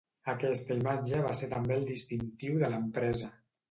Aquesta 0.31 0.77
imatge 0.79 1.21
va 1.27 1.35
ser 1.43 1.51
també 1.53 1.79
el 1.79 1.87
distintiu 1.93 2.61
de 2.67 2.75
l'empresa. 2.77 3.37